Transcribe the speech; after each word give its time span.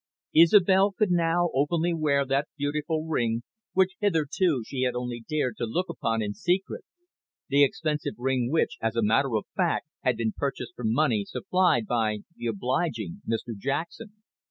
Isobel 0.33 0.93
could 0.93 1.11
now 1.11 1.51
openly 1.53 1.93
wear 1.93 2.25
that 2.25 2.47
beautiful 2.57 3.05
ring 3.05 3.43
which 3.73 3.97
hitherto 3.99 4.63
she 4.65 4.81
had 4.81 4.95
only 4.95 5.23
dared 5.29 5.57
to 5.57 5.65
look 5.65 5.89
upon 5.89 6.23
in 6.23 6.33
secret 6.33 6.83
that 7.51 7.63
expensive 7.63 8.15
ring 8.17 8.49
which, 8.49 8.77
as 8.81 8.95
a 8.95 9.03
matter 9.03 9.35
of 9.37 9.45
fact, 9.55 9.85
had 10.01 10.17
been 10.17 10.33
purchased 10.35 10.73
from 10.75 10.91
money 10.91 11.23
supplied 11.25 11.85
by 11.85 12.21
the 12.35 12.47
obliging 12.47 13.21
Mr 13.27 13.55
Jackson. 13.55 14.13